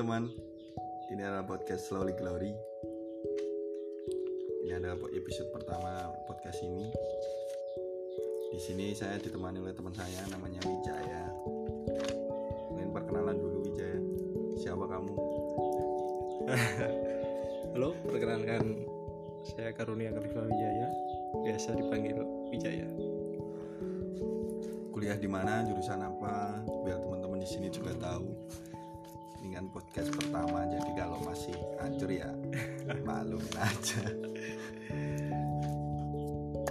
teman-teman, 0.00 0.32
ini 1.12 1.20
adalah 1.20 1.44
podcast 1.44 1.92
Slowly 1.92 2.16
Glory. 2.16 2.56
Ini 4.64 4.80
adalah 4.80 4.96
episode 5.12 5.52
pertama 5.52 6.08
podcast 6.24 6.56
ini. 6.64 6.88
Di 8.48 8.56
sini 8.56 8.96
saya 8.96 9.20
ditemani 9.20 9.60
oleh 9.60 9.76
teman 9.76 9.92
saya 9.92 10.24
namanya 10.32 10.56
Wijaya. 10.64 11.28
Mungkin 12.72 12.96
perkenalan 12.96 13.44
dulu 13.44 13.60
Wijaya. 13.60 14.00
Siapa 14.56 14.88
kamu? 14.88 15.12
Halo, 17.76 17.92
perkenalkan 18.00 18.88
saya 19.52 19.76
Karunia 19.76 20.16
Kalifa 20.16 20.48
Wijaya, 20.48 20.88
biasa 21.44 21.76
dipanggil 21.76 22.16
Wijaya. 22.48 22.88
Kuliah 24.96 25.20
di 25.20 25.28
mana? 25.28 25.60
Jurusan 25.68 26.00
apa? 26.00 26.64
Biar 26.88 27.04
teman-teman 27.04 27.44
di 27.44 27.48
sini 27.52 27.68
juga 27.68 27.92
tahu. 28.00 28.32
Ini 29.40 29.56
kan 29.56 29.72
podcast 29.72 30.12
pertama, 30.12 30.68
jadi 30.68 30.90
kalau 31.00 31.16
masih 31.24 31.56
hancur 31.80 32.12
ya 32.12 32.28
maklumin 33.08 33.56
aja. 33.56 34.04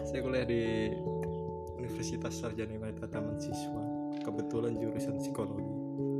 Saya 0.06 0.22
kuliah 0.22 0.46
di 0.46 0.94
Universitas 1.82 2.38
Sarjana 2.38 2.78
Mata 2.78 3.10
Taman 3.10 3.42
Siswa. 3.42 3.82
Kebetulan 4.22 4.78
jurusan 4.78 5.18
psikologi. 5.18 5.66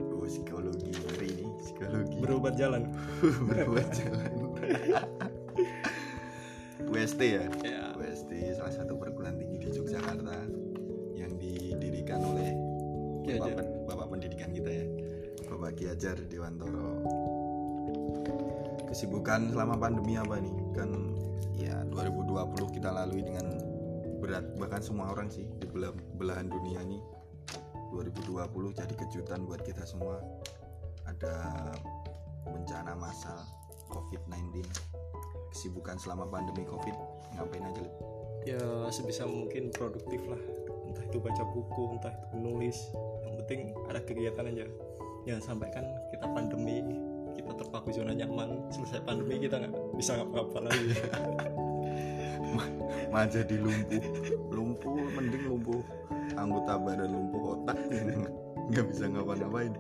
Oh, 0.10 0.26
psikologi 0.26 0.90
hari 1.14 1.38
ini 1.38 1.54
psikologi. 1.62 2.18
Berobat 2.18 2.58
jalan. 2.58 2.98
berbuat 3.50 3.90
jalan 3.94 4.34
UST 6.90 7.22
ya 7.22 7.46
Ya. 7.62 7.94
UST 7.94 8.34
salah 8.58 8.74
satu 8.74 8.98
perguruan 8.98 9.38
tinggi 9.38 9.62
di 9.62 9.70
Yogyakarta 9.70 10.50
yang 11.14 11.38
didirikan 11.38 12.26
oleh 12.26 12.50
Ki 13.22 13.38
bapak, 13.38 13.79
Bapak 15.70 15.86
Ki 15.86 15.94
Hajar 15.94 16.18
Dewantoro 16.26 17.06
kesibukan 18.90 19.54
selama 19.54 19.78
pandemi 19.78 20.18
apa 20.18 20.42
nih 20.42 20.50
kan 20.74 20.90
ya 21.62 21.86
2020 21.94 22.74
kita 22.74 22.90
lalui 22.90 23.22
dengan 23.22 23.54
berat 24.18 24.50
bahkan 24.58 24.82
semua 24.82 25.14
orang 25.14 25.30
sih 25.30 25.46
di 25.62 25.70
belah- 25.70 25.94
belahan 26.18 26.50
dunia 26.50 26.82
ini 26.82 26.98
2020 27.94 28.50
jadi 28.82 28.94
kejutan 28.98 29.46
buat 29.46 29.62
kita 29.62 29.86
semua 29.86 30.18
ada 31.06 31.70
bencana 32.50 32.98
massal 32.98 33.38
COVID-19 33.94 34.66
kesibukan 35.54 36.02
selama 36.02 36.26
pandemi 36.34 36.66
COVID 36.66 36.98
ngapain 37.38 37.62
aja 37.62 37.82
Lip? 37.86 37.94
Ya 38.42 38.90
sebisa 38.90 39.30
mungkin 39.30 39.70
produktif 39.70 40.26
lah. 40.26 40.42
Entah 40.90 41.06
itu 41.06 41.22
baca 41.22 41.46
buku, 41.46 41.94
entah 41.94 42.10
itu 42.10 42.26
menulis. 42.42 42.90
Yang 43.22 43.34
penting 43.46 43.60
ada 43.86 44.02
kegiatan 44.02 44.50
aja. 44.50 44.66
Jangan 45.28 45.44
sampai 45.44 45.68
kan 45.72 45.86
kita 46.12 46.26
pandemi, 46.32 46.80
kita 47.36 47.52
terpaku 47.56 47.92
zona 47.92 48.14
nyaman. 48.16 48.68
Selesai 48.72 49.04
pandemi 49.04 49.40
kita 49.40 49.60
nggak 49.60 49.74
bisa 49.96 50.20
ngapa-ngapa 50.20 50.60
lagi. 50.70 50.90
mah 53.10 53.26
jadi 53.26 53.56
lumpuh 53.58 54.04
lumpuh 54.54 54.94
mending 55.18 55.44
lumpuh 55.50 55.82
anggota 56.38 56.78
badan 56.78 57.10
lumpuh 57.10 57.58
otak 57.58 57.78
nggak 58.70 58.86
bisa 58.90 59.06
ngapa-ngapain 59.10 59.74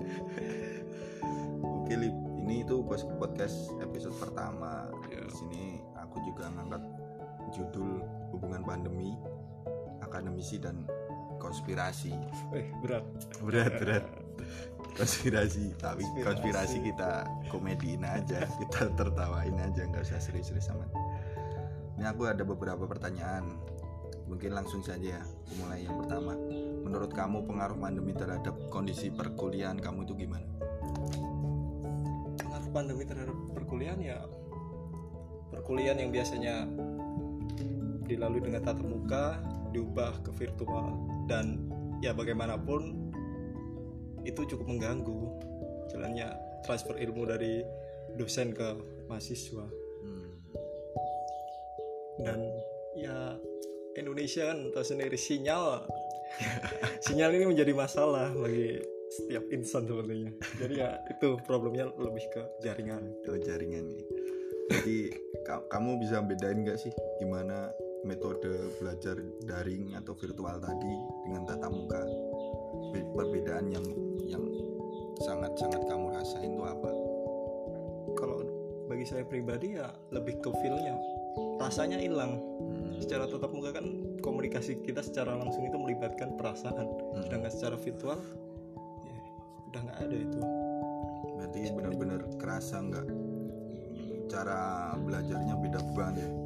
oke 1.61 1.93
Lip 1.93 2.15
ini 2.41 2.65
itu 2.65 2.81
pas 2.85 3.01
podcast 3.21 3.73
episode 3.81 4.15
pertama 4.17 4.89
Ya. 5.09 5.21
di 5.25 5.33
sini 5.33 5.63
aku 5.97 6.21
juga 6.25 6.49
ngangkat 6.53 6.83
judul 7.53 8.01
hubungan 8.33 8.61
pandemi 8.65 9.13
akademisi 10.01 10.57
dan 10.61 10.85
konspirasi 11.37 12.13
Eh 12.53 12.69
berat. 12.81 13.05
berat 13.45 13.73
berat 13.81 14.05
konspirasi 14.99 15.63
tapi 15.79 16.03
Konspirasi. 16.03 16.27
konspirasi 16.27 16.77
kita 16.83 17.11
komediin 17.47 18.03
aja 18.03 18.43
kita 18.61 18.91
tertawain 18.99 19.55
aja 19.55 19.81
nggak 19.87 20.03
usah 20.03 20.19
serius-serius 20.19 20.67
amat. 20.75 20.91
Ini 21.99 22.05
aku 22.11 22.27
ada 22.27 22.43
beberapa 22.43 22.83
pertanyaan 22.87 23.59
mungkin 24.29 24.53
langsung 24.53 24.85
saja 24.85 25.19
ya 25.19 25.21
Aku 25.25 25.51
mulai 25.63 25.87
yang 25.87 25.97
pertama. 26.03 26.35
Menurut 26.85 27.11
kamu 27.15 27.47
pengaruh 27.47 27.79
pandemi 27.79 28.11
terhadap 28.13 28.55
kondisi 28.69 29.09
perkuliahan 29.09 29.79
kamu 29.79 30.03
itu 30.05 30.13
gimana? 30.27 30.47
Pengaruh 32.39 32.69
pandemi 32.75 33.03
terhadap 33.07 33.35
perkuliahan 33.55 33.99
ya 34.03 34.19
perkuliahan 35.49 35.97
yang 35.97 36.11
biasanya 36.13 36.55
dilalui 38.05 38.41
dengan 38.41 38.61
tatap 38.65 38.85
muka 38.85 39.41
diubah 39.71 40.21
ke 40.25 40.31
virtual. 40.33 40.97
Dan 41.29 41.69
ya 41.99 42.15
bagaimanapun 42.15 43.08
itu 44.23 44.41
cukup 44.55 44.65
mengganggu. 44.67 45.21
Jalannya 45.89 46.27
transfer 46.63 46.95
ilmu 46.97 47.25
dari 47.25 47.63
dosen 48.15 48.53
ke 48.53 48.67
mahasiswa. 49.09 49.65
Hmm, 50.03 50.29
dan 52.23 52.39
ya 52.97 53.35
Indonesia 53.97 54.51
kan 54.51 54.69
tahu 54.71 54.85
sendiri 54.85 55.17
sinyal. 55.17 55.87
Sinyal 57.09 57.33
ini 57.41 57.45
menjadi 57.49 57.73
masalah 57.73 58.29
bagi 58.37 58.77
setiap 59.09 59.49
insan 59.49 59.89
sepertinya. 59.89 60.29
Jadi 60.61 60.73
ya 60.77 61.01
itu 61.09 61.41
problemnya 61.41 61.89
lebih 61.97 62.21
ke 62.29 62.41
jaringan. 62.61 63.01
Oh, 63.25 63.39
jaringan 63.41 63.89
nih. 63.89 64.05
Jadi 64.69 64.97
ka- 65.41 65.65
kamu 65.73 65.97
bisa 65.97 66.21
bedain 66.21 66.61
nggak 66.61 66.77
sih 66.77 66.93
gimana 67.17 67.73
metode 68.07 68.71
belajar 68.79 69.19
daring 69.43 69.95
atau 69.95 70.15
virtual 70.15 70.55
tadi 70.59 70.93
dengan 71.27 71.43
tatap 71.47 71.71
muka. 71.71 72.01
Be- 72.95 73.11
perbedaan 73.11 73.65
yang 73.69 73.85
yang 74.23 74.43
sangat 75.19 75.51
sangat 75.59 75.81
kamu 75.83 76.15
rasain 76.15 76.55
itu 76.55 76.63
apa? 76.63 76.91
Kalau 78.15 78.39
bagi 78.87 79.05
saya 79.05 79.23
pribadi 79.27 79.75
ya 79.75 79.91
lebih 80.15 80.39
ke 80.39 80.49
feelnya. 80.63 80.95
Rasanya 81.59 81.99
hilang. 81.99 82.39
Hmm, 82.39 82.95
secara 83.03 83.27
tatap 83.27 83.51
muka 83.51 83.75
kan 83.75 83.85
komunikasi 84.23 84.79
kita 84.79 85.03
secara 85.03 85.35
langsung 85.35 85.67
itu 85.67 85.75
melibatkan 85.75 86.39
perasaan. 86.39 86.87
Hmm. 86.87 87.23
sedangkan 87.27 87.51
secara 87.51 87.75
virtual 87.75 88.19
ya 89.03 89.19
udah 89.71 89.81
nggak 89.83 89.99
ada 90.07 90.15
itu. 90.15 90.41
Berarti 91.35 91.59
benar-benar 91.75 92.21
kerasa 92.39 92.79
nggak? 92.79 93.07
Cara 94.29 94.93
belajarnya 94.93 95.57
beda 95.57 95.79
banget 95.97 96.21
ya 96.21 96.38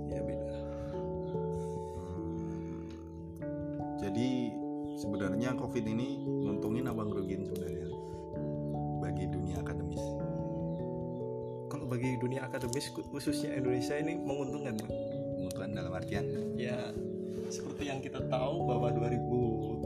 jadi 4.13 4.53
sebenarnya 4.93 5.57
covid 5.57 5.89
ini 5.89 6.21
nguntungin 6.21 6.85
apa 6.85 7.01
ngerugiin 7.01 7.49
sebenarnya? 7.49 7.89
Bagi 9.01 9.25
dunia 9.25 9.57
akademis. 9.57 10.05
Kalau 11.65 11.89
bagi 11.89 12.13
dunia 12.21 12.45
akademis 12.45 12.93
khususnya 13.09 13.57
Indonesia 13.57 13.97
ini 13.97 14.21
menguntungkan 14.21 14.77
Pak. 14.85 14.89
menguntungkan 15.33 15.73
dalam 15.73 15.97
artian? 15.97 16.29
Ya 16.53 16.93
seperti 17.49 17.89
yang 17.89 18.05
kita 18.05 18.21
tahu 18.29 18.69
bahwa 18.69 18.93
2030 19.01 19.81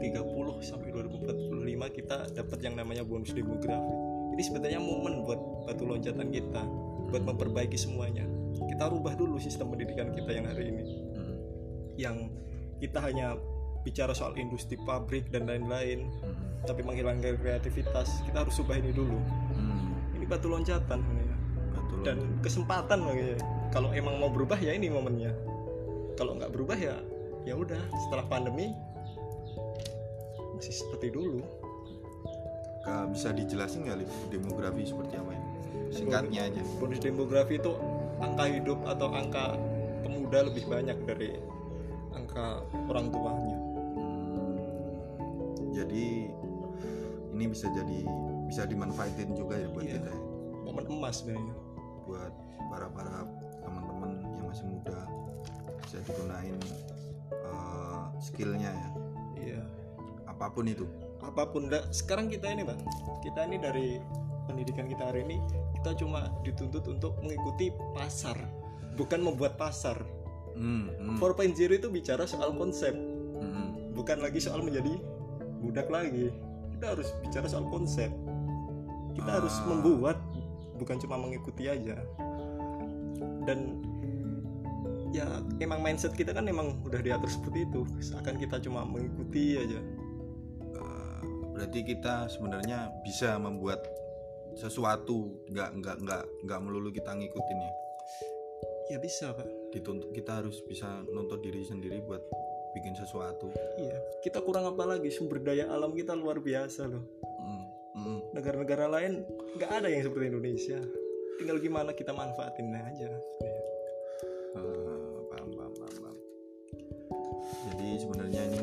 sampai 0.60 0.92
2045 0.92 1.96
kita 1.96 2.16
dapat 2.36 2.58
yang 2.60 2.76
namanya 2.76 3.08
bonus 3.08 3.32
demografi. 3.32 3.96
Ini 4.36 4.42
sebetulnya 4.44 4.76
momen 4.76 5.24
buat 5.24 5.40
batu 5.64 5.88
loncatan 5.88 6.28
kita 6.28 6.68
buat 7.08 7.24
memperbaiki 7.24 7.80
semuanya. 7.80 8.28
Kita 8.60 8.92
rubah 8.92 9.16
dulu 9.16 9.40
sistem 9.40 9.72
pendidikan 9.72 10.12
kita 10.12 10.36
yang 10.36 10.44
hari 10.52 10.68
ini. 10.68 10.84
Hmm, 11.16 11.36
yang 11.96 12.16
kita 12.76 13.00
hanya 13.00 13.34
bicara 13.88 14.12
soal 14.12 14.36
industri 14.36 14.76
pabrik 14.76 15.32
dan 15.32 15.48
lain-lain 15.48 16.12
hmm, 16.12 16.68
tapi 16.68 16.84
menghilangkan 16.84 17.40
kreativitas 17.40 18.20
kita 18.28 18.44
harus 18.44 18.60
ubah 18.60 18.76
ini 18.76 18.92
dulu. 18.92 19.16
Hmm. 19.56 19.96
ini 20.12 20.28
batu 20.28 20.52
loncatan 20.52 21.00
sebenarnya. 21.00 21.36
betul 21.72 21.96
dan 22.04 22.18
kesempatan 22.44 23.00
lagi 23.08 23.40
kalau 23.72 23.88
emang 23.96 24.20
mau 24.20 24.28
berubah 24.28 24.60
ya 24.60 24.76
ini 24.76 24.92
momennya. 24.92 25.32
Kalau 26.20 26.36
nggak 26.36 26.52
berubah 26.52 26.76
ya 26.76 27.00
ya 27.48 27.56
udah. 27.56 27.80
Setelah 28.04 28.28
pandemi 28.28 28.76
masih 30.52 30.74
seperti 30.84 31.08
dulu. 31.08 31.40
Kak, 32.84 33.16
bisa 33.16 33.32
dijelasin 33.32 33.88
nggak 33.88 34.04
demografi 34.28 34.84
seperti 34.84 35.16
apa 35.16 35.32
ini? 35.32 35.48
Singkatnya 35.88 36.52
aja. 36.52 36.62
Bonus 36.76 37.00
demografi 37.00 37.56
itu 37.56 37.72
angka 38.20 38.44
hidup 38.52 38.84
atau 38.84 39.08
angka 39.16 39.56
pemuda 40.04 40.44
lebih 40.52 40.68
banyak 40.68 40.98
dari 41.08 41.40
angka 42.12 42.60
orang 42.90 43.08
tuanya 43.14 43.67
ini 47.38 47.54
bisa 47.54 47.70
jadi 47.70 48.02
bisa 48.50 48.66
dimanfaatin 48.66 49.38
juga 49.38 49.54
ya 49.54 49.70
buat 49.70 49.86
Iya. 49.86 50.02
kita 50.02 50.10
ya. 50.10 50.20
momen 50.66 50.84
emas 50.90 51.22
sebenarnya. 51.22 51.54
Buat 52.04 52.32
para 52.68 52.86
para 52.90 53.24
teman-teman 53.62 54.10
yang 54.36 54.46
masih 54.50 54.66
muda 54.66 55.06
bisa 55.86 56.02
digunain 56.02 56.58
eh, 57.30 58.02
skillnya 58.18 58.74
ya. 58.74 58.88
Iya. 59.38 59.62
Apa 60.26 60.50
pun 60.50 60.66
itu. 60.66 60.84
Apa 61.22 61.46
pun. 61.46 61.70
Dah 61.70 61.86
sekarang 61.94 62.26
kita 62.26 62.50
ini 62.50 62.66
bang 62.66 62.80
kita 63.22 63.46
ini 63.46 63.56
dari 63.62 63.88
pendidikan 64.50 64.90
kita 64.90 65.14
hari 65.14 65.22
ini 65.28 65.38
kita 65.78 65.94
cuma 65.94 66.32
dituntut 66.42 66.82
untuk 66.90 67.14
mengikuti 67.22 67.70
pasar 67.94 68.34
bukan 68.98 69.22
membuat 69.22 69.54
pasar. 69.54 70.02
Hmm, 70.58 70.90
hmm, 70.90 71.22
4.0 71.22 71.54
itu 71.70 71.86
bicara 71.86 72.26
soal 72.26 72.50
konsep. 72.50 72.90
Hmm, 73.38 73.94
bukan 73.94 74.18
lagi 74.18 74.42
soal 74.42 74.58
menjadi 74.58 74.98
budak 75.62 75.86
lagi 75.86 76.34
kita 76.78 76.94
harus 76.94 77.10
bicara 77.26 77.50
soal 77.50 77.66
konsep. 77.66 78.06
Kita 79.18 79.42
harus 79.42 79.50
Ah. 79.50 79.66
membuat 79.66 80.22
bukan 80.78 80.94
cuma 81.02 81.18
mengikuti 81.18 81.66
aja. 81.66 81.98
Dan 83.42 83.82
ya 85.10 85.42
emang 85.58 85.82
mindset 85.82 86.14
kita 86.14 86.30
kan 86.30 86.46
emang 86.46 86.78
udah 86.86 87.02
diatur 87.02 87.26
seperti 87.26 87.66
itu. 87.66 87.82
Seakan 87.98 88.38
kita 88.38 88.62
cuma 88.62 88.86
mengikuti 88.86 89.58
aja. 89.58 89.82
Eh, 90.62 91.20
berarti 91.50 91.82
kita 91.82 92.30
sebenarnya 92.30 92.94
bisa 93.02 93.34
membuat 93.42 93.82
sesuatu 94.54 95.34
nggak 95.50 95.82
nggak 95.82 95.96
nggak 96.06 96.22
nggak 96.46 96.60
melulu 96.62 96.94
kita 96.94 97.10
ngikutin 97.10 97.58
ya? 97.58 97.72
Ya 98.94 98.98
bisa 99.02 99.34
pak. 99.34 99.50
Dituntut 99.74 100.14
kita 100.14 100.46
harus 100.46 100.62
bisa 100.62 101.02
nuntut 101.10 101.42
diri 101.42 101.66
sendiri 101.66 101.98
buat 102.06 102.22
bikin 102.78 102.94
sesuatu. 102.94 103.50
Iya. 103.74 103.98
Kita 104.22 104.38
kurang 104.46 104.70
apa 104.70 104.86
lagi? 104.86 105.10
Sumber 105.10 105.42
daya 105.42 105.66
alam 105.66 105.90
kita 105.90 106.14
luar 106.14 106.38
biasa 106.38 106.86
loh. 106.86 107.02
Mm, 107.26 107.64
mm. 107.98 108.18
negara-negara 108.38 108.86
lain 108.86 109.26
nggak 109.58 109.70
ada 109.82 109.90
yang 109.90 110.06
seperti 110.06 110.30
Indonesia. 110.30 110.78
Tinggal 111.42 111.58
gimana 111.58 111.90
kita 111.90 112.14
manfaatin 112.14 112.70
aja. 112.70 113.10
Paham 114.54 115.50
paham 115.54 115.74
paham. 115.74 116.16
jadi 117.68 117.88
sebenarnya 117.98 118.42
ini 118.48 118.60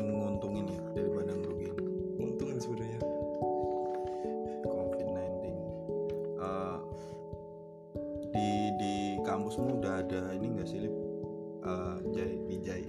Jai 12.16 12.32
Wijay. 12.48 12.82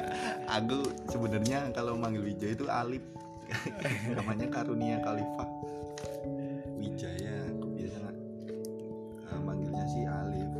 Aku 0.58 0.82
sebenarnya 1.06 1.70
kalau 1.70 1.94
manggil 1.94 2.26
Wijay 2.26 2.58
itu 2.58 2.66
Alip 2.66 3.06
namanya 4.18 4.50
Karunia 4.50 4.98
Khalifah 4.98 5.48
Wijaya 6.74 7.48
aku 7.54 7.66
biasa 7.70 8.08
eh, 9.30 9.40
manggilnya 9.40 9.84
sih 9.88 10.04
Alif. 10.04 10.50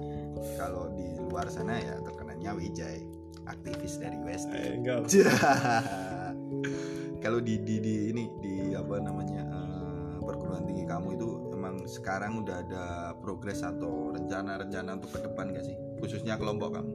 Kalau 0.54 0.92
di 0.94 1.18
luar 1.26 1.50
sana 1.50 1.80
ya 1.80 1.98
terkenalnya 2.00 2.54
Wijay 2.54 3.02
aktivis 3.44 4.00
dari 4.00 4.16
West 4.24 4.48
eh, 4.54 4.80
kalau 7.24 7.40
di, 7.44 7.60
di 7.60 7.76
di 7.80 7.94
ini 8.08 8.24
di 8.40 8.72
apa 8.72 9.00
namanya 9.02 9.42
eh, 9.42 10.16
perguruan 10.22 10.64
tinggi 10.64 10.88
kamu 10.88 11.18
itu 11.18 11.28
emang 11.52 11.84
sekarang 11.84 12.40
udah 12.40 12.56
ada 12.64 12.84
progres 13.20 13.60
atau 13.60 14.12
rencana-rencana 14.16 14.96
untuk 14.96 15.12
ke 15.12 15.20
depan 15.24 15.52
gak 15.52 15.64
sih? 15.68 15.76
Khususnya 16.00 16.40
kelompok 16.40 16.80
kamu 16.80 16.92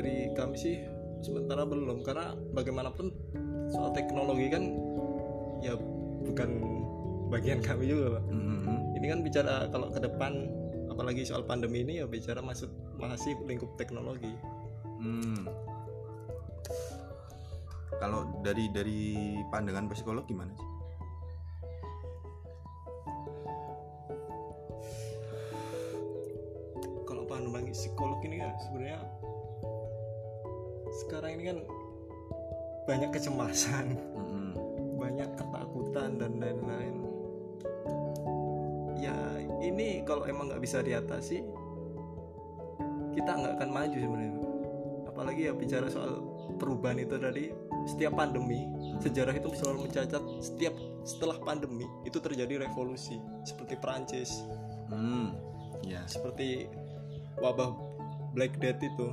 dari 0.00 0.32
kami 0.32 0.56
sih 0.56 0.76
sementara 1.20 1.68
belum 1.68 2.00
karena 2.00 2.32
bagaimanapun 2.56 3.12
soal 3.68 3.92
teknologi 3.92 4.48
kan 4.48 4.64
ya 5.60 5.76
bukan 6.24 6.50
bagian 7.28 7.60
kami 7.60 7.92
juga 7.92 8.16
pak 8.16 8.24
Mhm. 8.32 8.96
ini 8.96 9.06
kan 9.12 9.20
bicara 9.20 9.54
kalau 9.68 9.92
ke 9.92 10.00
depan 10.00 10.32
apalagi 10.88 11.22
soal 11.28 11.44
pandemi 11.44 11.84
ini 11.84 12.00
ya 12.00 12.08
bicara 12.08 12.40
masuk 12.40 12.72
masih 12.96 13.36
lingkup 13.44 13.76
teknologi 13.76 14.32
Hmm. 15.00 15.44
kalau 18.00 18.24
dari 18.40 18.72
dari 18.72 19.00
pandangan 19.52 19.92
psikolog 19.92 20.24
gimana 20.24 20.52
sih 20.56 20.68
kalau 27.04 27.24
pandemi 27.28 27.72
psikolog 27.72 28.20
ini 28.24 28.40
ya 28.40 28.50
sebenarnya 28.64 29.00
sekarang 31.10 31.42
ini 31.42 31.44
kan 31.50 31.58
banyak 32.86 33.10
kecemasan 33.10 33.98
Mhm. 34.14 34.50
banyak 34.94 35.30
ketakutan 35.34 36.22
dan 36.22 36.38
lain-lain. 36.38 37.02
Ya 38.94 39.18
ini 39.58 40.06
kalau 40.06 40.22
emang 40.30 40.54
nggak 40.54 40.62
bisa 40.62 40.86
diatasi 40.86 41.42
kita 43.10 43.26
nggak 43.26 43.58
akan 43.58 43.70
maju 43.74 43.98
sebenarnya. 43.98 44.38
Apalagi 45.10 45.50
ya 45.50 45.52
bicara 45.52 45.90
soal 45.90 46.22
perubahan 46.62 47.02
itu 47.02 47.18
tadi 47.18 47.50
setiap 47.90 48.14
pandemi 48.14 48.70
sejarah 49.02 49.34
itu 49.34 49.50
selalu 49.58 49.90
mencatat 49.90 50.22
setiap 50.38 50.78
setelah 51.02 51.42
pandemi 51.42 51.90
itu 52.06 52.22
terjadi 52.22 52.70
revolusi 52.70 53.18
seperti 53.42 53.74
Prancis 53.82 54.46
Hmm. 54.86 55.34
ya. 55.82 56.06
Seperti 56.06 56.70
wabah 57.42 57.74
Black 58.30 58.62
Death 58.62 58.78
itu 58.78 59.10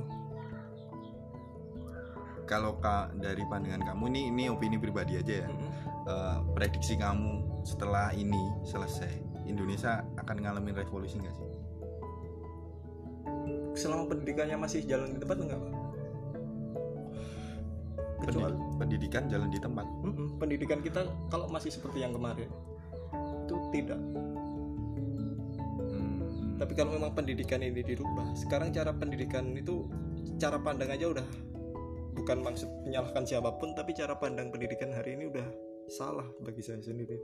kalau 2.48 2.80
ka, 2.80 3.12
dari 3.20 3.44
pandangan 3.44 3.84
kamu 3.92 4.08
ini 4.08 4.20
ini 4.32 4.42
opini 4.48 4.80
pribadi 4.80 5.20
aja 5.20 5.44
ya 5.44 5.48
Mm-mm. 5.48 5.70
Eh, 6.08 6.38
prediksi 6.56 6.96
kamu 6.96 7.60
setelah 7.68 8.16
ini 8.16 8.64
selesai 8.64 9.44
Indonesia 9.44 10.00
akan 10.16 10.40
ngalamin 10.40 10.72
revolusi 10.72 11.20
nggak 11.20 11.36
sih 11.36 11.48
selama 13.76 14.08
pendidikannya 14.08 14.56
masih 14.56 14.88
jalan 14.88 15.12
di 15.12 15.20
tempat 15.20 15.36
enggak 15.36 15.60
Pak? 15.60 15.72
kecuali 18.18 18.56
pendidikan 18.80 19.22
jalan 19.28 19.48
di 19.52 19.60
tempat 19.60 19.86
Mm-mm, 20.00 20.40
pendidikan 20.40 20.80
kita 20.80 21.04
kalau 21.28 21.46
masih 21.52 21.68
seperti 21.68 22.00
yang 22.00 22.16
kemarin 22.16 22.48
itu 23.44 23.56
tidak 23.72 24.00
Hmm. 25.88 26.56
tapi 26.60 26.74
kalau 26.74 26.96
memang 26.96 27.14
pendidikan 27.14 27.62
ini 27.64 27.80
dirubah 27.80 28.34
sekarang 28.36 28.74
cara 28.74 28.92
pendidikan 28.92 29.56
itu 29.56 29.88
cara 30.36 30.58
pandang 30.60 30.90
aja 30.92 31.08
udah 31.08 31.26
bukan 32.18 32.38
maksud 32.42 32.68
menyalahkan 32.84 33.24
siapa 33.24 33.54
pun 33.56 33.72
tapi 33.72 33.94
cara 33.94 34.14
pandang 34.14 34.50
pendidikan 34.50 34.90
hari 34.90 35.14
ini 35.14 35.30
udah 35.30 35.46
salah 35.88 36.26
bagi 36.42 36.60
saya 36.60 36.82
sendiri 36.82 37.16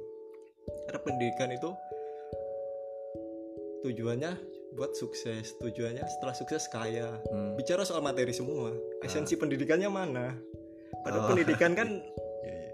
karena 0.87 1.00
pendidikan 1.02 1.50
itu 1.50 1.70
tujuannya 3.85 4.32
buat 4.75 4.96
sukses 4.96 5.55
tujuannya 5.61 6.02
setelah 6.08 6.35
sukses 6.35 6.67
kaya 6.67 7.20
Hmm. 7.29 7.55
bicara 7.55 7.85
soal 7.85 8.00
materi 8.00 8.32
semua 8.32 8.73
esensi 9.05 9.37
pendidikannya 9.37 9.87
mana 9.87 10.35
padahal 11.05 11.23
Oh. 11.23 11.29
pendidikan 11.31 11.76
kan 11.76 11.88
Iya, 12.44 12.55
iya. 12.55 12.73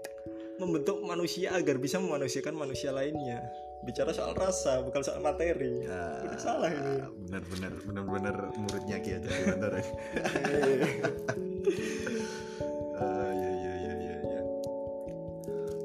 membentuk 0.57 1.03
manusia 1.03 1.51
agar 1.51 1.77
bisa 1.77 1.99
memanusiakan 1.99 2.55
manusia 2.55 2.89
lainnya 2.91 3.43
bicara 3.81 4.11
soal 4.13 4.33
rasa 4.37 4.81
bukan 4.85 5.01
soal 5.01 5.19
materi. 5.19 5.85
Ya, 5.85 6.21
udah 6.25 6.39
salah 6.39 6.69
ini. 6.69 7.01
bener-bener 7.27 7.73
bener-bener 7.81 8.35
muridnya 8.55 8.97
Ki 9.01 9.17
aja 9.17 9.29
bener 9.29 9.71
ya. 9.77 9.85
Ah, 13.01 13.29
iya 13.33 13.49
iya 13.49 13.73
iya 13.81 13.93
iya 13.97 14.15
iya. 14.21 14.41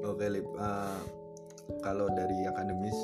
Oke 0.04 0.28
Lip, 0.28 0.44
ah, 0.60 1.00
kalau 1.80 2.12
dari 2.12 2.44
akademis 2.44 2.96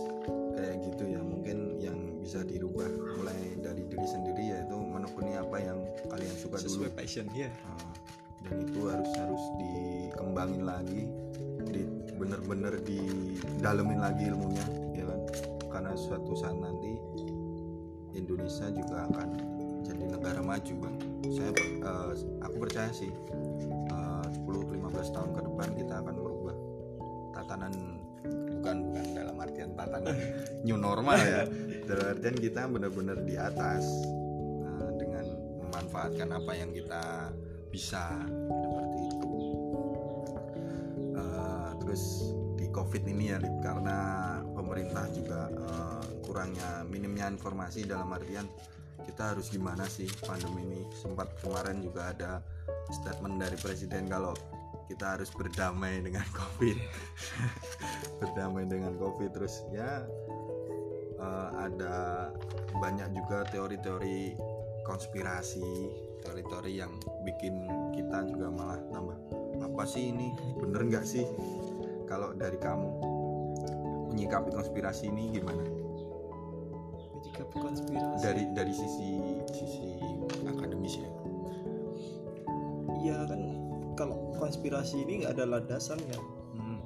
kayak 0.52 0.84
gitu 0.84 1.16
ya 1.16 1.20
mungkin 1.24 1.80
yang 1.80 1.96
bisa 2.20 2.44
dirubah 2.44 2.88
mulai 3.16 3.56
dari 3.58 3.88
diri 3.88 4.04
sendiri 4.04 4.52
yaitu 4.52 4.76
menekuni 4.76 5.40
apa 5.40 5.56
yang 5.58 5.80
kalian 6.12 6.36
suka 6.36 6.60
dulu. 6.60 6.68
Sesuai 6.84 6.90
passion 6.92 7.26
ya 7.32 7.48
Ah, 7.64 7.92
dan 8.44 8.68
itu 8.68 8.80
harus 8.84 9.10
harus 9.16 9.42
dikembangin 9.56 10.62
lagi 10.68 11.08
bener-bener 12.22 12.78
didalemin 12.86 13.98
lagi 13.98 14.30
ilmunya 14.30 14.66
ya 14.94 15.04
kan? 15.10 15.20
Karena 15.66 15.92
suatu 15.98 16.38
saat 16.38 16.54
nanti 16.54 16.94
Indonesia 18.14 18.70
juga 18.70 19.10
akan 19.10 19.28
jadi 19.82 20.04
negara 20.06 20.38
maju 20.38 20.74
kan? 20.86 20.94
Saya 21.34 21.50
eh, 21.58 22.12
aku 22.46 22.56
percaya 22.62 22.90
sih 22.94 23.10
eh, 23.90 24.26
10-15 24.46 25.10
tahun 25.10 25.30
ke 25.34 25.40
depan 25.50 25.68
kita 25.74 25.94
akan 25.98 26.14
merubah 26.14 26.56
tatanan 27.34 27.74
bukan 28.62 28.76
bukan 28.94 29.06
dalam 29.18 29.36
artian 29.42 29.70
tatanan 29.74 30.14
new 30.66 30.78
normal 30.78 31.18
ya. 31.18 31.42
Dalam 31.82 32.14
artian 32.14 32.36
kita 32.38 32.70
benar-benar 32.70 33.18
di 33.26 33.34
atas 33.34 33.82
Nah, 34.82 34.90
dengan 34.98 35.26
memanfaatkan 35.62 36.28
apa 36.32 36.52
yang 36.56 36.70
kita 36.74 37.30
bisa 37.72 38.24
seperti 38.28 38.91
terus 41.92 42.32
di 42.56 42.72
covid 42.72 43.04
ini 43.04 43.28
ya 43.28 43.36
Lip, 43.36 43.52
karena 43.60 44.40
pemerintah 44.56 45.12
juga 45.12 45.52
eh, 45.52 46.24
kurangnya 46.24 46.88
minimnya 46.88 47.28
informasi 47.28 47.84
dalam 47.84 48.08
artian 48.16 48.48
kita 49.04 49.36
harus 49.36 49.52
gimana 49.52 49.84
sih 49.84 50.08
pandemi 50.24 50.64
ini. 50.64 50.80
Sempat 50.96 51.36
kemarin 51.44 51.84
juga 51.84 52.16
ada 52.16 52.40
statement 52.88 53.36
dari 53.36 53.60
presiden 53.60 54.08
kalau 54.08 54.32
kita 54.88 55.20
harus 55.20 55.28
berdamai 55.36 56.00
dengan 56.00 56.24
covid. 56.40 56.80
Berdamai 58.24 58.64
dengan 58.64 58.96
covid. 58.96 59.36
Terus 59.36 59.60
ya 59.68 60.08
eh, 61.20 61.48
ada 61.60 62.32
banyak 62.80 63.12
juga 63.12 63.44
teori-teori 63.52 64.32
konspirasi 64.88 65.92
teori-teori 66.24 66.72
yang 66.72 66.96
bikin 67.28 67.68
kita 67.92 68.24
juga 68.32 68.48
malah 68.48 68.80
tambah 68.96 69.20
apa 69.60 69.84
sih 69.84 70.08
ini? 70.08 70.32
Bener 70.56 70.88
nggak 70.88 71.04
sih 71.04 71.28
kalau 72.12 72.36
dari 72.36 72.60
kamu 72.60 72.88
menyikapi 74.12 74.52
konspirasi 74.52 75.08
ini 75.08 75.40
gimana? 75.40 75.64
Jika 77.24 77.48
konspirasi? 77.56 78.20
Dari 78.20 78.44
dari 78.52 78.74
sisi 78.76 79.16
sisi 79.48 79.96
akademis 80.44 81.00
ya? 81.00 81.08
Iya 83.00 83.16
kan 83.24 83.40
kalau 83.96 84.36
konspirasi 84.36 85.08
ini 85.08 85.24
nggak 85.24 85.40
ada 85.40 85.56
landasannya 85.56 86.20
Hmm, 86.52 86.84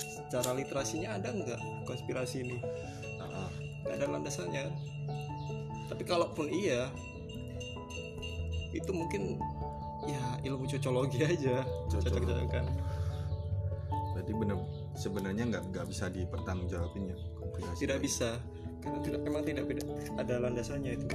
secara 0.00 0.56
literasinya 0.56 1.20
ada 1.20 1.28
nggak 1.28 1.60
konspirasi 1.84 2.40
ini? 2.40 2.56
Ah, 3.20 3.44
ah. 3.44 3.50
nggak 3.84 3.96
ada 4.00 4.06
landasannya. 4.16 4.64
Tapi 5.92 6.02
kalaupun 6.08 6.48
iya 6.48 6.88
itu 8.72 8.90
mungkin 8.96 9.36
ya 10.08 10.24
ilmu 10.44 10.64
cocologi 10.66 11.20
aja 11.24 11.62
Cocok. 11.92 12.10
cocok-cocokan 12.10 12.64
berarti 14.24 14.32
bener 14.40 14.58
sebenarnya 14.96 15.44
nggak 15.52 15.64
nggak 15.68 15.86
bisa 15.92 16.08
dipertanggungjawabin 16.08 17.12
ya 17.12 17.16
tidak 17.76 18.00
bisa 18.00 18.40
karena 18.84 18.98
tidak 19.00 19.20
memang 19.24 19.42
tidak 19.48 19.64
beda. 19.64 19.82
Ada 20.20 20.34
landasannya 20.44 20.92
itu. 21.00 21.06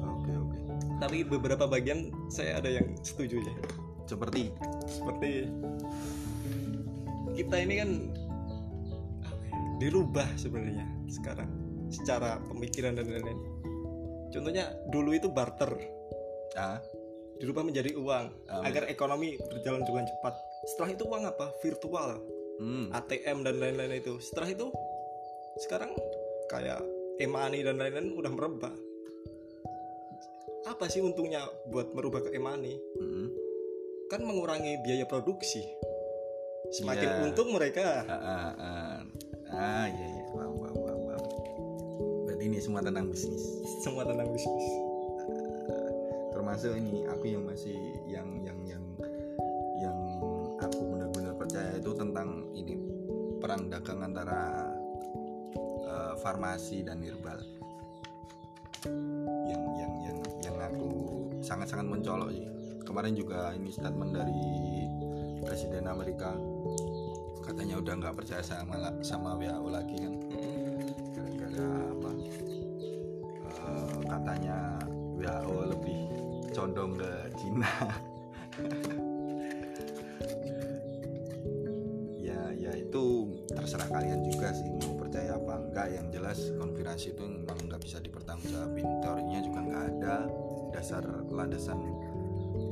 Oke 0.00 0.32
oke. 0.32 0.58
Tapi 0.96 1.18
beberapa 1.28 1.68
bagian 1.68 2.08
saya 2.32 2.56
ada 2.56 2.72
yang 2.72 2.96
setuju 3.04 3.44
ya. 3.44 3.54
Seperti? 4.08 4.48
Seperti 4.88 5.30
kita 7.36 7.56
ini 7.60 7.74
kan 7.80 7.90
ya, 9.24 9.58
dirubah 9.80 10.28
sebenarnya 10.40 10.84
sekarang 11.08 11.48
secara 11.92 12.40
pemikiran 12.48 12.96
dan 12.96 13.12
lain-lain. 13.12 13.40
Contohnya 14.32 14.72
dulu 14.88 15.12
itu 15.12 15.28
barter. 15.28 15.76
Ah 16.56 16.80
dirubah 17.42 17.66
menjadi 17.66 17.98
uang 17.98 18.26
Ah, 18.46 18.62
agar 18.62 18.86
ekonomi 18.86 19.34
berjalan 19.50 19.82
dengan 19.82 20.06
cepat. 20.06 20.34
Setelah 20.70 20.90
itu 20.94 21.02
uang 21.10 21.24
apa? 21.26 21.50
Virtual. 21.58 22.10
Hmm. 22.62 22.86
ATM 22.94 23.42
dan 23.42 23.58
lain-lain 23.58 23.98
itu. 23.98 24.22
Setelah 24.22 24.54
itu 24.54 24.70
sekarang 25.66 25.90
kayak 26.46 26.78
e-money 27.18 27.66
dan 27.66 27.82
lain-lain 27.82 28.14
udah 28.14 28.30
merebak 28.30 28.74
apa 30.62 30.86
sih 30.86 31.02
untungnya 31.02 31.42
buat 31.74 31.90
merubah 31.90 32.22
ke 32.22 32.30
e-money? 32.38 32.78
Hmm. 33.02 33.28
kan 34.06 34.20
mengurangi 34.28 34.76
biaya 34.84 35.08
produksi. 35.08 35.64
Semakin 36.68 37.08
Iya. 37.08 37.20
untung 37.32 37.48
mereka. 37.56 38.04
Ah, 38.04 38.12
ah, 38.12 38.52
ah. 38.60 38.98
ah 39.56 39.86
iya 39.88 40.04
iya. 40.04 40.22
Paham 40.36 40.52
paham 40.60 40.76
paham 40.84 41.00
paham. 41.08 41.22
berarti 42.28 42.44
ini 42.44 42.60
semua 42.60 42.84
tentang 42.84 43.08
bisnis. 43.08 43.40
Semua 43.80 44.04
tentang 44.04 44.28
bisnis 44.28 44.81
termasuk 46.42 46.74
ini 46.74 47.06
aku 47.06 47.38
yang 47.38 47.46
masih 47.46 47.78
yang 48.10 48.26
yang 48.42 48.58
yang 48.66 48.82
yang 49.78 49.94
aku 50.58 50.90
benar-benar 50.90 51.38
percaya 51.38 51.78
itu 51.78 51.94
tentang 51.94 52.50
ini 52.58 52.82
perang 53.38 53.70
dagang 53.70 54.02
antara 54.02 54.66
eh, 55.86 56.18
farmasi 56.18 56.82
dan 56.82 56.98
herbal. 56.98 57.38
Yang 59.46 59.62
yang 59.70 59.92
yang 60.02 60.18
yang 60.42 60.56
aku 60.58 60.90
sangat-sangat 61.46 61.86
mencolok 61.86 62.34
sih. 62.34 62.50
Kemarin 62.82 63.14
juga 63.14 63.54
ini 63.54 63.70
statement 63.70 64.10
dari 64.10 64.42
presiden 65.46 65.86
Amerika 65.86 66.34
katanya 67.46 67.78
udah 67.78 67.94
nggak 68.02 68.18
percaya 68.18 68.42
sama 68.42 68.90
sama 69.06 69.38
WHO 69.38 69.68
lagi 69.70 69.94
kan. 69.94 70.14
Gara-gara 71.14 71.91
condong 76.62 76.94
ke 76.94 77.10
Cina. 77.34 77.74
Ya 82.22 82.54
ya 82.54 82.72
itu 82.78 83.34
terserah 83.50 83.90
kalian 83.90 84.22
juga 84.22 84.54
sih 84.54 84.70
mau 84.78 84.94
percaya 84.94 85.34
apa 85.34 85.58
enggak. 85.58 85.86
Yang 85.90 86.06
jelas 86.14 86.38
konspirasi 86.54 87.18
itu 87.18 87.24
memang 87.26 87.58
nggak 87.66 87.82
bisa 87.82 87.98
dipertanggungjawabin. 87.98 88.86
Teorinya 89.02 89.40
juga 89.42 89.58
nggak 89.66 89.84
ada 89.90 90.14
dasar 90.70 91.02
landasan 91.34 91.82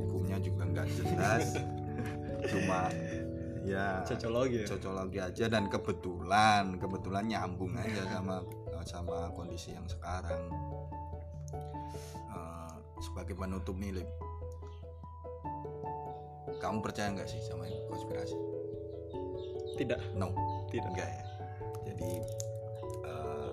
hukumnya 0.07 0.39
juga 0.39 0.71
nggak 0.71 0.87
jelas. 0.95 1.59
Cuma 2.55 2.95
ya 3.67 4.07
cocologi 4.07 4.63
ya? 4.63 4.67
cocologi 4.71 5.19
aja. 5.19 5.45
Dan 5.51 5.67
kebetulan 5.67 6.79
kebetulan 6.79 7.27
nyambung 7.27 7.75
aja 7.75 8.07
sama 8.07 8.47
sama 8.87 9.35
kondisi 9.35 9.75
yang 9.75 9.85
sekarang 9.91 10.47
sebagai 13.01 13.35
penutup 13.35 13.75
nih 13.81 14.01
Lip. 14.01 14.09
Kamu 16.61 16.85
percaya 16.85 17.09
nggak 17.17 17.29
sih 17.29 17.41
sama 17.41 17.65
konspirasi? 17.89 18.37
Tidak. 19.81 20.01
No. 20.21 20.29
Tidak. 20.69 20.93
Enggak 20.93 21.09
ya? 21.09 21.25
Jadi 21.89 22.11
eh, 23.09 23.51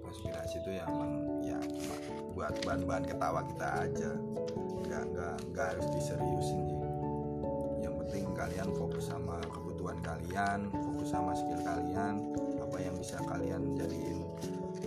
konspirasi 0.00 0.54
itu 0.64 0.70
ya 0.80 0.88
emang 0.88 1.12
ya 1.44 1.58
cuma 1.60 1.96
buat 2.32 2.54
bahan-bahan 2.64 3.04
ketawa 3.04 3.40
kita 3.44 3.66
aja. 3.84 4.10
Nggak 4.88 5.02
nggak 5.12 5.36
nggak 5.52 5.66
harus 5.76 5.86
diseriusin 5.92 6.60
sih. 6.64 6.78
Yang 7.84 7.94
penting 8.06 8.24
kalian 8.32 8.68
fokus 8.72 9.12
sama 9.12 9.36
kebutuhan 9.52 10.00
kalian 10.00 10.72
fokus 10.72 11.12
sama 11.12 11.36
skill 11.36 11.60
kalian 11.60 12.32
apa 12.56 12.76
yang 12.80 12.96
bisa 12.96 13.20
kalian 13.28 13.76
jadiin 13.76 14.18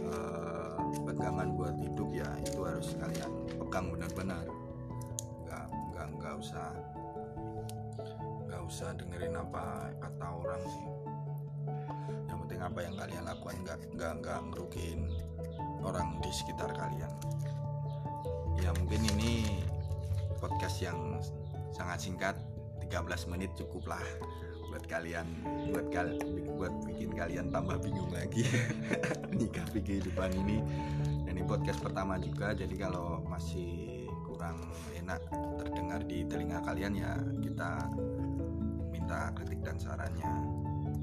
eh, 0.01 0.48
pegangan 1.19 1.51
buat 1.51 1.75
hidup 1.83 2.09
ya 2.15 2.31
itu 2.47 2.63
harus 2.63 2.95
kalian 2.95 3.31
pegang 3.59 3.91
benar-benar. 3.91 4.47
Nggak 5.43 5.65
nggak 5.91 6.07
nggak 6.15 6.33
usah 6.39 6.71
nggak 8.47 8.61
usah 8.63 8.95
dengerin 8.95 9.35
apa 9.35 9.91
kata 9.99 10.27
orang 10.31 10.63
sih. 10.63 10.87
Yang 12.31 12.37
penting 12.47 12.61
apa 12.63 12.79
yang 12.87 12.95
kalian 12.95 13.23
lakukan 13.27 13.57
nggak 13.67 13.79
nggak 13.99 14.13
nggak 14.23 14.39
ngerugiin 14.47 15.01
orang 15.83 16.07
di 16.23 16.31
sekitar 16.31 16.71
kalian. 16.71 17.11
Ya 18.63 18.71
mungkin 18.79 19.03
ini 19.19 19.59
podcast 20.39 20.79
yang 20.79 21.19
sangat 21.75 21.99
singkat 21.99 22.35
13 22.87 23.27
menit 23.27 23.51
cukup 23.59 23.91
lah 23.91 24.07
buat 24.69 24.85
kalian 24.85 25.25
buat 25.73 25.89
kal 25.89 26.15
buat 26.55 26.73
bikin 26.85 27.11
kalian 27.11 27.49
tambah 27.49 27.75
bingung 27.81 28.07
lagi. 28.13 28.45
Nikapi 29.39 29.81
kehidupan 29.81 30.31
ini 30.45 30.63
ini 31.39 31.47
podcast 31.47 31.79
pertama 31.79 32.19
juga 32.19 32.51
jadi 32.51 32.75
kalau 32.75 33.23
masih 33.23 34.03
kurang 34.27 34.59
enak 34.91 35.23
terdengar 35.63 36.03
di 36.03 36.27
telinga 36.27 36.59
kalian 36.67 36.99
ya 36.99 37.15
kita 37.39 37.87
minta 38.91 39.31
kritik 39.31 39.63
dan 39.63 39.79
sarannya. 39.79 40.27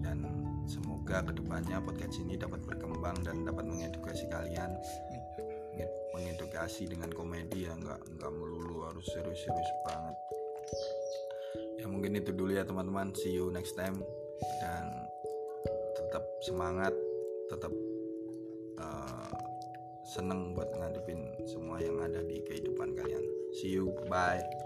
Dan 0.04 0.28
semoga 0.68 1.24
ke 1.24 1.40
depannya 1.40 1.80
podcast 1.80 2.20
ini 2.20 2.36
dapat 2.36 2.60
berkembang 2.68 3.16
dan 3.24 3.48
dapat 3.48 3.64
mengedukasi 3.64 4.28
kalian. 4.28 4.76
Menge- 5.72 5.96
mengedukasi 6.12 6.84
dengan 6.84 7.08
komedi 7.16 7.64
ya 7.64 7.72
nggak 7.72 8.20
nggak 8.20 8.32
melulu 8.36 8.92
harus 8.92 9.08
serius-serius 9.16 9.70
banget. 9.88 10.16
Ya 11.80 11.88
mungkin 11.88 12.12
itu 12.12 12.36
dulu 12.36 12.52
ya 12.52 12.68
teman-teman. 12.68 13.16
See 13.16 13.32
you 13.32 13.48
next 13.48 13.72
time. 13.72 14.04
Dan 14.60 14.84
tetap 15.96 16.28
semangat 16.44 16.92
tetap 17.48 17.72
seneng 20.16 20.56
buat 20.56 20.72
ngadepin 20.72 21.36
semua 21.44 21.76
yang 21.76 22.00
ada 22.00 22.24
di 22.24 22.40
kehidupan 22.40 22.96
kalian. 22.96 23.20
See 23.52 23.76
you 23.76 23.92
bye 24.08 24.65